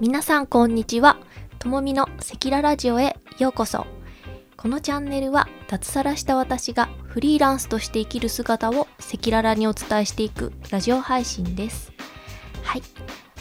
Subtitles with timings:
[0.00, 1.18] 皆さんこんにちは。
[1.58, 3.84] ともみのセキララジオへようこそ。
[4.56, 11.92] このチャンネルは脱サラした私がフリーランスとして生きる姿を赤裸々にお伝えしていくラジオ配信です。
[12.62, 12.82] はい。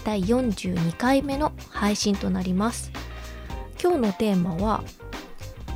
[0.03, 2.91] 第42回目の配信となります。
[3.79, 4.83] 今日のテーマは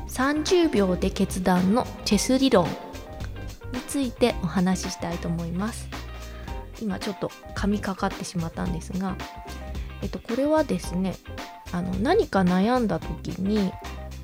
[0.08, 2.66] 30秒で決断のチェス理論。
[3.72, 5.86] についてお話ししたいと思います。
[6.82, 9.16] 今ちょっと噛みかかってしまったんですが
[10.02, 11.14] えっと、これはですね
[11.72, 13.72] あの何か悩んだ時に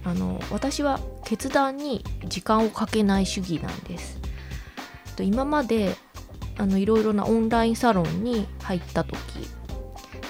[0.05, 4.19] あの私は決断に時間をかけない主義なんです。
[5.16, 5.97] と今まで
[6.57, 9.16] あのいろいろなオンラインサロンに入った時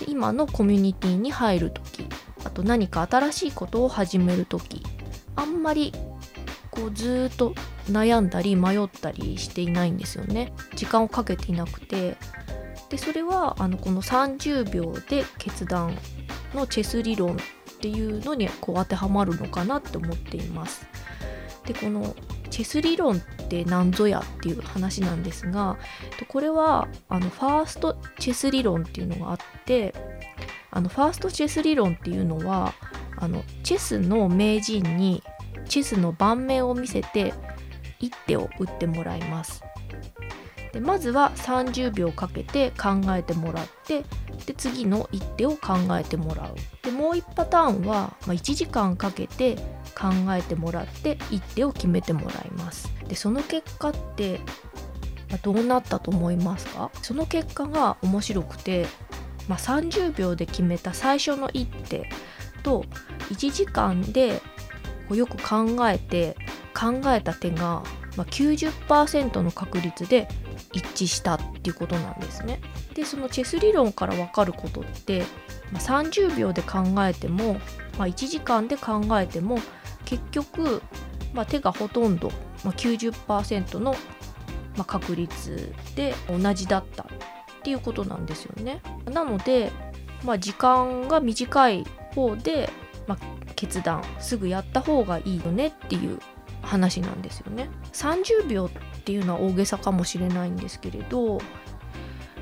[0.01, 2.07] で今のコミュニティに入る時
[2.45, 4.83] あと何か新しいことを始める時
[5.37, 5.93] あんまり
[6.71, 7.55] こうずっと
[7.91, 10.53] 悩んだり迷ったりしていないんですよね。
[10.75, 12.17] 時間をかけていなくて
[12.89, 15.97] でそれはあのこの30秒で決断
[16.55, 17.37] のチェス理論っ
[17.81, 20.87] ていうのにこう当てはまるのかなって思っています。
[21.65, 22.17] でこの
[22.51, 25.77] チェス理論って何ぞやっていう話なんですが
[26.29, 29.95] これはあのファーストチェス理論っていうのがあって
[30.71, 32.73] あのファーストチェス理論っていうのは
[33.17, 35.23] あのチェスの名人に
[35.69, 37.35] チェスの盤面を見せて
[38.01, 39.63] 一手を打ってもらいます。
[40.73, 44.05] でまずは30秒かけて考えてもらって
[44.47, 46.55] で次の一手を考えてもらう。
[46.83, 49.57] でもう1パターンは、まあ、1時間かけて
[49.99, 52.93] 考えてもらって一手を決めてもらいます。
[53.07, 54.41] でその結果って
[55.43, 56.91] どうなったと思いますか？
[57.03, 58.87] その結果が面白くて、
[59.49, 62.09] まあ、30秒で決めた最初の一手
[62.63, 62.85] と
[63.31, 64.41] 1時間で
[65.09, 66.37] こうよく考えて
[66.75, 67.83] 考えた手が、
[68.17, 70.29] まあ、90%の確率で
[70.73, 72.61] 一致したっていうことなんですね。
[72.95, 75.25] でそのチェス理論から分かることって、
[75.73, 77.55] まあ、30秒で考えても、
[77.99, 79.59] まあ、1時間で考えても
[80.05, 80.83] 結局、
[81.33, 82.31] まあ、手がほとんど、
[82.65, 83.93] まあ、90%の、
[84.77, 87.07] まあ、確率で同じだったっ
[87.63, 88.81] ていうことなんですよね。
[89.07, 89.73] なので、
[90.25, 92.71] まあ、時間が短い方で、
[93.07, 93.19] まあ、
[93.55, 96.19] 決断すぐやった方がいいよねっていう
[96.63, 97.69] 話なんですよね。
[97.93, 98.71] 30秒
[99.09, 101.41] っていうのは大げさかもしれないんですけれど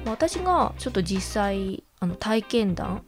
[0.05, 3.05] 私がちょっと実際あの体験談、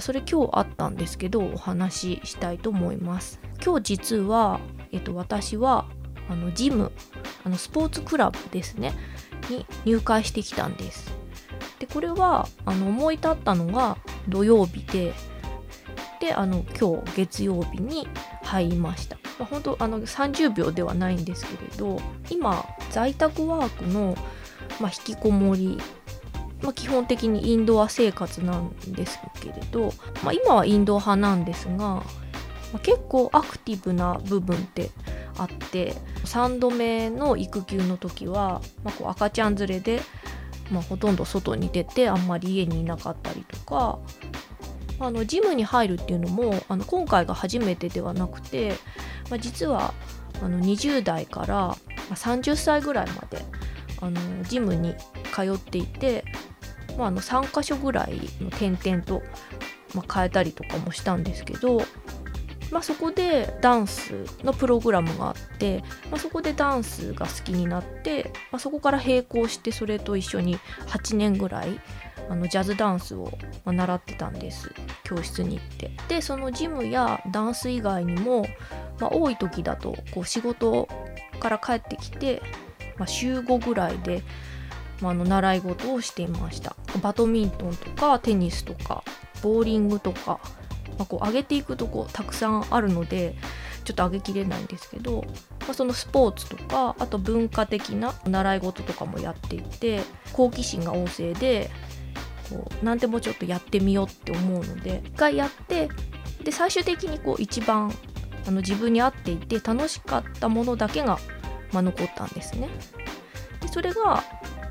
[0.00, 3.40] それ今日あったんですけどお話ししたいと思います。
[3.62, 4.58] 今日実は、
[4.90, 5.86] えっと、私は
[6.30, 6.92] あのジム
[7.44, 8.94] あのスポーツクラブですね
[9.50, 11.14] に入会してきたんです。
[11.78, 13.98] でこれはあの思い立ったのが
[14.28, 15.12] 土曜日で
[16.24, 18.08] であの今日月曜日に
[18.42, 19.16] 入りました。
[19.38, 24.16] まあ、本当あの30秒ではないんですけれど今在宅ワークの、
[24.80, 25.78] まあ、引きこもり、
[26.62, 29.92] まあ、基本的にインドア生活なんですけれど、
[30.22, 32.04] まあ、今はインド派なんですが、ま
[32.76, 34.90] あ、結構アクティブな部分って
[35.36, 40.00] あって3度目の育休の時は、ま、こう赤ちゃん連れで、
[40.70, 43.98] ま、ほとんど外に出てあんまり家にいなかったりとか
[45.00, 48.74] あのジムに入るっていうのもあの今回が初めてではなくて
[49.30, 49.94] まあ、実は
[50.42, 51.76] あの20代から
[52.10, 53.44] 30歳ぐらいまで
[54.00, 54.94] あのジムに
[55.32, 56.24] 通っていて、
[56.98, 59.22] まあ、あの3か所ぐらいの点々と、
[59.94, 61.80] まあ、変えたりとかもしたんですけど、
[62.70, 64.12] まあ、そこでダンス
[64.42, 71.80] のプログラムがあって、まあ、そこでダンスが好きになって、まあ、そこから並行してそれと一緒に8年ぐらい
[72.28, 73.30] あのジャズダンスを
[73.66, 74.72] 習ってたんです
[75.04, 75.90] 教室に行って。
[76.08, 78.46] でそのジムやダンス以外にも
[79.00, 80.88] まあ、多い時だとこう仕事
[81.40, 82.42] から帰ってきて、
[82.96, 84.22] まあ、週5ぐらいで、
[85.00, 86.76] まあ、あの習い事をしていました。
[87.02, 89.02] バドミントンとかテニスとか
[89.42, 90.38] ボーリングとか、
[90.98, 93.34] まあ、こう上げていくとこたくさんあるので
[93.84, 95.24] ちょっと上げきれないんですけど、
[95.60, 100.00] まあ、そのスポーツとかあと文化的な習い事とかもやっていて
[100.32, 101.70] 好奇心が旺盛で
[102.50, 105.88] こう何でもちょっとやってみようって思うので一回やって
[106.42, 107.92] で最終的にこう一番
[108.46, 111.18] あの自分に合っていて楽しかったものだけが、
[111.72, 112.68] まあ、残ったんですね。
[113.60, 114.22] でそれが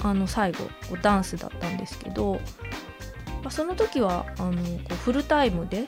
[0.03, 2.33] あの最後こうダンスだったんですけど、
[3.41, 5.87] まあ、その時はあのこうフルタイムで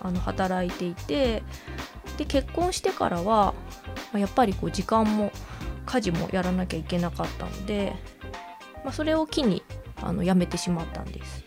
[0.00, 1.42] あの働いていて
[2.18, 3.54] で結婚してからは、
[4.12, 5.32] まあ、やっぱりこう時間も
[5.86, 7.96] 家事もやらなきゃいけなかったので、
[8.84, 9.63] まあ、それを機に
[10.06, 11.44] あの辞めてしまったんです。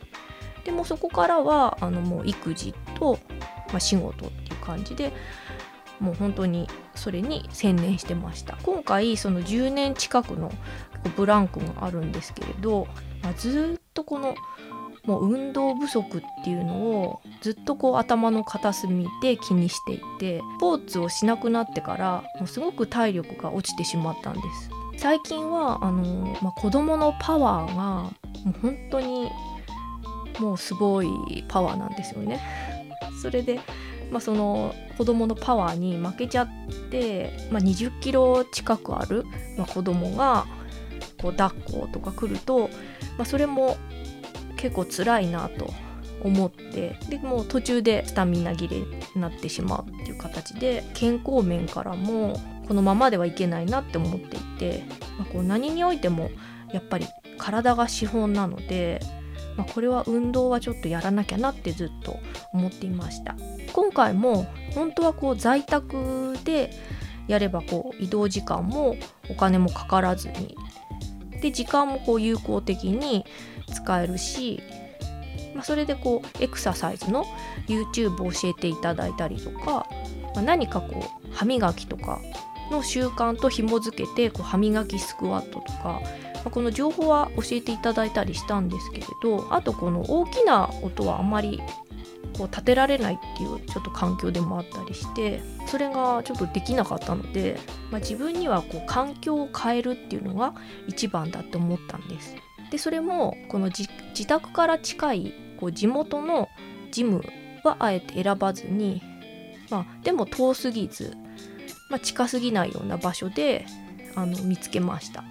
[0.66, 3.20] でもそこからはあのもう育児と、
[3.70, 5.14] まあ、仕事っていう感じで
[6.00, 10.52] もう本当にそれに専念してました今回その10年近くの
[11.16, 12.88] ブランクがあるんですけれど、
[13.24, 14.36] まあ、ずっとこの
[15.06, 28.12] もう運動不足っていうのをずっとこう頭の片隅で気にしていてスポーツをしなくなってからもうすごく体力が落ちてしまったんです最近はあの、まあ、子供のパワーが
[28.48, 29.30] もう本当に
[30.40, 31.10] もうすごい
[31.48, 32.42] パワーなんですよね。
[33.22, 33.60] それで、
[34.12, 36.48] まあ、その子供のパワーに負けちゃっ
[36.90, 39.26] て、まあ、20キロ近くある、
[39.58, 40.46] まあ、子供が
[41.22, 42.70] こう抱っことか来ると、
[43.18, 43.78] まあ、それも
[44.56, 45.74] 結構辛いなと
[46.24, 48.86] 思ってでもう途中でスタミナ切れに
[49.16, 54.84] なってしまうっていう形で健康面からもこのままではいけないなって思っていて、
[55.18, 56.30] まあ、こう何においても
[56.72, 57.08] やっぱり
[57.38, 59.00] 体が資本なので、
[59.56, 62.20] まあ、これは運動はちょっとやらなきゃなってずっと
[62.54, 63.36] 思っていました。
[63.74, 66.72] 今回も本当はこう在宅で
[67.28, 68.96] やればこう移動時間も
[69.30, 70.56] お金もかからずに
[71.42, 73.26] で時間もこう有効的に
[73.74, 74.62] 使えるし、
[75.54, 77.26] まあ、それでこうエクササイズの
[77.68, 79.88] YouTube を教えていただいたりとか、
[80.36, 82.20] まあ、何かこう歯磨きとか
[82.72, 86.02] の習慣と紐づけてこう歯磨きスクワットとか、
[86.44, 91.62] この情報は教えていただいたりしたんですけれどあとこの大きな音はあまり
[92.38, 97.58] こう立てられないっていうちょっと環境でもあったりしてそれがちょっとできなかったので、
[97.92, 100.54] まあ、自分にはこう環境を変えるっていうのが
[100.88, 102.36] 一番だって思ったんです。
[102.72, 103.88] でそれもこの自
[104.28, 106.50] 宅から近いこう地元の
[106.92, 107.24] ジム
[107.64, 109.02] はあえて選ばずに、
[109.70, 111.16] まあ、でも遠すぎず、
[111.90, 113.66] まあ、近すぎないような場所で
[114.16, 115.24] あの見つけました、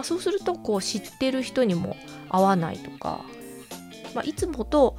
[0.00, 1.94] まあ、そうするとこう知ってる人にも
[2.30, 3.20] 会わないとか、
[4.14, 4.96] まあ、いつもと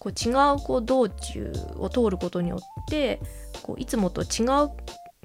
[0.00, 3.20] こう違うこう道中を通ることによって
[3.62, 4.70] こういつもと違う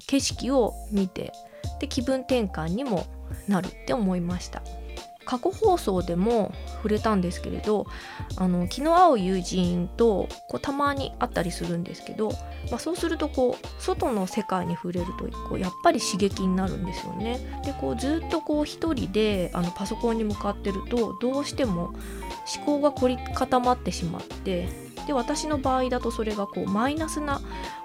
[0.06, 1.32] 景色を見て
[1.80, 3.04] で気分転換にも
[3.48, 4.62] なるって思いました。
[5.26, 7.86] 過去放送でも触れたんですけれど
[8.36, 12.30] あの気の合う友人とこうたまに会ったりするんですけど、
[12.70, 17.60] まあ、そうするとこう外の世界に触れるとこうやっぱり刺激になるんですよね。
[17.64, 21.92] でこうずっとこう一人であのパソコンに向かってるとどうしても
[22.56, 24.68] 思考が凝り固まってしまって
[25.06, 27.40] で私の場合だとそれがこうマイナスな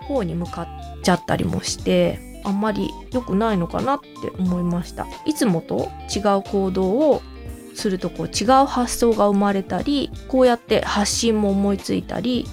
[0.07, 0.67] 方に向かっ
[1.01, 7.21] ちゃったりもしてあんまり良くないのかなって思いましたいつもと違う行動を
[7.73, 12.47] するとこう違う発想が生まれたりこうやって発信も思いついたり、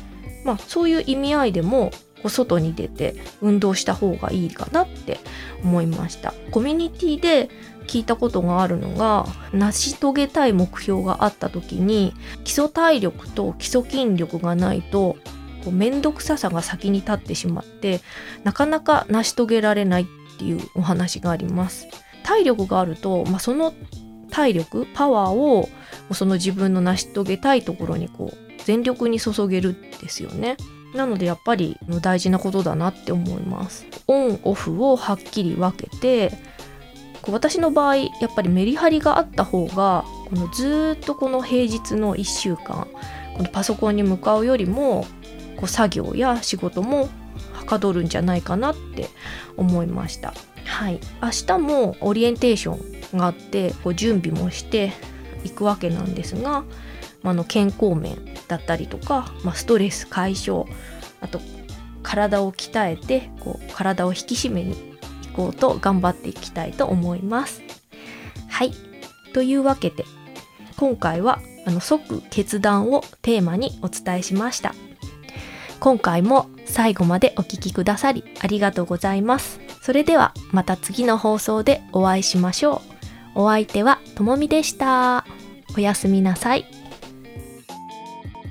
[0.45, 5.21] まあ、そういう意味合いでもこう外に出て運動した方がいいかなって
[5.63, 6.35] 思いました。
[6.51, 7.49] コミュニティで
[7.87, 12.13] 聞いたことがあるのが成し遂げたい目標があった時に
[12.45, 15.17] 基礎体力と基礎筋力がないと
[15.65, 18.01] こう面倒くささが先に立ってしまって
[18.45, 20.07] なかなか成し遂げられないっ
[20.39, 21.89] ていうお話があります。
[22.23, 23.73] 体力があると、まあ、その
[24.39, 25.69] 体力パワーを
[26.13, 30.57] その自分の成し遂げたいところにこう全力に注げるんですよね。
[30.95, 33.85] なのでやっぱり大事なことだなって思います。
[34.07, 36.33] オンオフをはっきり分けて
[37.27, 42.87] 私の場合やっぱりメリハリがあった方がこのずっとこの平日の1週間
[43.37, 45.05] このパソコンに向かうよりも
[45.57, 47.09] こう作業や仕事も
[47.53, 49.09] はかどるんじゃないかなって
[49.57, 50.33] 思いました。
[50.65, 51.01] はい。
[51.21, 54.93] 明日もオリエンテーションがあってこう準備もして
[55.45, 56.65] いくわけなんですが、
[57.23, 58.17] まあ、の健康面
[58.49, 60.67] だったりとか、まあ、ストレス解消
[61.21, 61.41] あと
[62.03, 64.77] 体を鍛えてこう体を引き締めにい
[65.35, 67.63] こうと頑張っていきたいと思います。
[68.49, 68.73] はい。
[69.35, 70.05] というわけで
[70.77, 74.75] 今回はあの即決断をテーマにお伝えしました。
[75.81, 79.61] 今回も最後までお聴きくださりありがとうございます。
[79.83, 82.98] それではまた次の放送でお会いしましょう。
[83.35, 85.25] お相手はともみでした。
[85.77, 86.78] おやすみなさい。